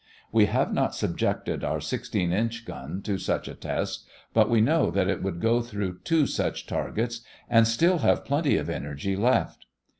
[0.31, 4.89] We have not subjected our 16 inch gun to such a test, but we know
[4.89, 9.67] that it would go through two such targets and still have plenty of energy left.